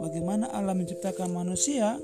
[0.00, 2.00] Bagaimana Allah menciptakan manusia?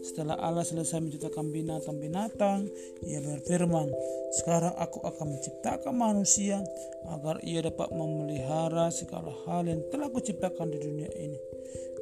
[0.00, 2.64] Setelah Allah selesai menciptakan binatang-binatang,
[3.04, 3.92] ia berfirman,
[4.40, 6.64] "Sekarang aku akan menciptakan manusia
[7.12, 11.36] agar ia dapat memelihara segala hal yang telah kuciptakan di dunia ini."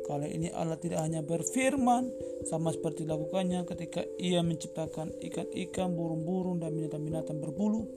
[0.06, 2.14] Kali ini Allah tidak hanya berfirman
[2.46, 7.90] sama seperti lakukannya ketika ia menciptakan ikan-ikan, burung-burung dan binatang-binatang berbulu.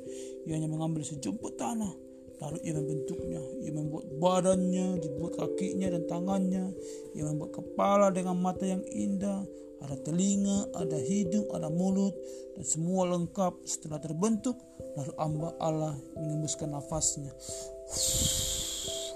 [0.49, 2.08] Ia hanya mengambil sejumput tanah
[2.39, 6.65] lalu ia membentuknya ia membuat badannya dibuat kakinya dan tangannya
[7.13, 9.43] ia membuat kepala dengan mata yang indah
[9.79, 12.11] ada telinga, ada hidung, ada mulut,
[12.55, 14.59] dan semua lengkap setelah terbentuk.
[14.99, 17.31] Lalu amba Allah mengembuskan nafasnya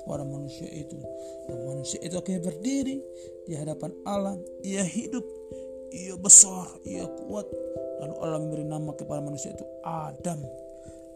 [0.07, 0.95] pada manusia itu.
[1.47, 2.97] Dan manusia itu akhirnya berdiri
[3.43, 4.39] di hadapan Allah.
[4.63, 5.23] Ia hidup,
[5.91, 7.47] ia besar, ia kuat.
[7.99, 10.39] Lalu Allah memberi nama kepada manusia itu Adam.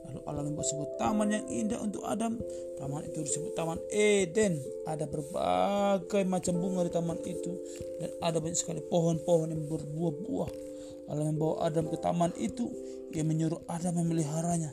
[0.08, 2.40] Lalu Allah sebuah taman yang indah untuk Adam.
[2.80, 4.60] Taman itu disebut Taman Eden.
[4.88, 7.52] Ada berbagai macam bunga di taman itu.
[8.00, 10.50] Dan ada banyak sekali pohon-pohon yang berbuah-buah.
[11.12, 12.72] Allah membawa Adam ke taman itu.
[13.16, 14.72] Ia menyuruh Adam memeliharanya.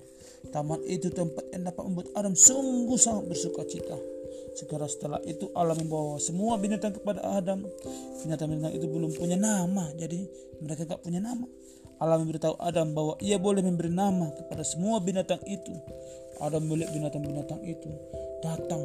[0.52, 3.96] Taman itu tempat yang dapat membuat Adam sungguh sangat bersuka cita.
[4.54, 7.66] Segera setelah itu Allah membawa semua binatang kepada Adam.
[8.22, 9.90] Binatang-binatang itu belum punya nama.
[9.98, 10.22] Jadi
[10.62, 11.46] mereka tak punya nama.
[12.02, 15.72] Allah memberitahu Adam bahwa ia boleh memberi nama kepada semua binatang itu.
[16.42, 17.90] Adam melihat binatang-binatang itu
[18.42, 18.82] datang.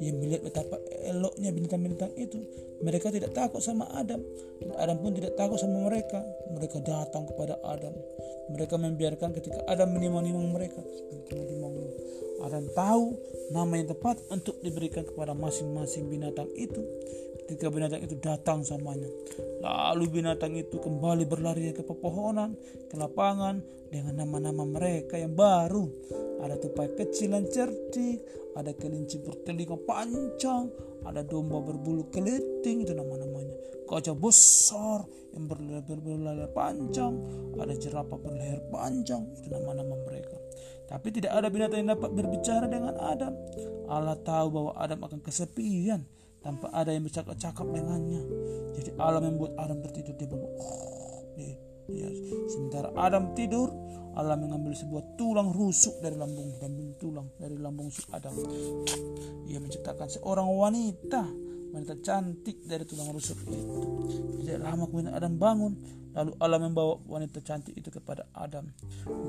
[0.00, 2.40] Ia melihat betapa eloknya binatang-binatang itu.
[2.80, 4.24] Mereka tidak takut sama Adam.
[4.60, 6.24] Dan Adam pun tidak takut sama mereka.
[6.56, 7.92] Mereka datang kepada Adam.
[8.56, 10.80] Mereka membiarkan ketika Adam menimang-nimang mereka.
[12.40, 13.14] Adam tahu
[13.52, 16.80] nama yang tepat untuk diberikan kepada masing-masing binatang itu
[17.50, 19.10] ketika binatang itu datang samanya.
[19.58, 22.54] Lalu binatang itu kembali berlari ke pepohonan,
[22.86, 23.58] ke lapangan
[23.90, 25.82] dengan nama-nama mereka yang baru.
[26.40, 28.22] Ada tupai kecil dan cerdik,
[28.54, 30.70] ada kelinci bertelinga panjang,
[31.02, 33.82] ada domba berbulu keliting itu nama-namanya.
[33.90, 35.02] Gajah besar
[35.34, 37.18] yang berleher panjang,
[37.58, 40.29] ada jerapah berleher panjang itu nama-nama mereka.
[40.90, 43.32] Tapi tidak ada binatang yang dapat berbicara dengan Adam.
[43.86, 46.02] Allah tahu bahwa Adam akan kesepian
[46.42, 48.22] tanpa ada yang bercakap-cakap dengannya.
[48.74, 50.50] Jadi Allah membuat Adam tertidur di bawah.
[50.58, 50.90] Oh.
[52.50, 53.70] Sementara Adam tidur,
[54.14, 58.34] Allah mengambil sebuah tulang rusuk dari lambung lambung tulang dari lambung si Adam.
[59.46, 61.22] Ia menciptakan seorang wanita,
[61.70, 63.80] wanita cantik dari tulang rusuk itu.
[64.42, 65.72] Tidak lama kemudian Adam bangun,
[66.14, 68.66] lalu Allah membawa wanita cantik itu kepada Adam,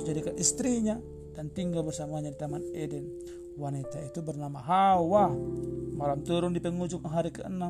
[0.02, 0.98] dijadikan istrinya
[1.38, 3.06] dan tinggal bersamanya di Taman Eden.
[3.56, 5.30] Wanita itu bernama Hawa.
[5.92, 7.62] Malam turun di penghujung hari ke-6.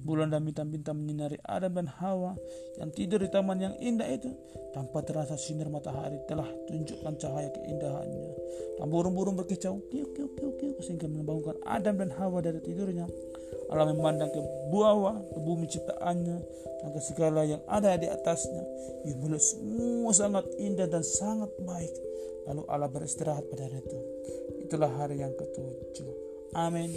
[0.00, 2.32] Bulan dan bintang-bintang menyinari Adam dan Hawa
[2.80, 4.32] yang tidur di taman yang indah itu
[4.72, 8.30] tanpa terasa sinar matahari telah tunjukkan cahaya keindahannya.
[8.80, 13.04] Dan burung-burung berkicau kiuk kiuk kiuk kiuk sehingga membangunkan Adam dan Hawa dari tidurnya.
[13.70, 14.40] Allah memandang ke
[14.72, 16.38] bawah ke bumi ciptaannya
[16.82, 18.62] dan ke segala yang ada di atasnya.
[19.06, 21.94] Ia melihat semua sangat indah dan sangat baik.
[22.50, 23.98] Lalu Allah beristirahat pada hari itu.
[24.66, 26.10] Itulah hari yang ketujuh.
[26.56, 26.90] Amin.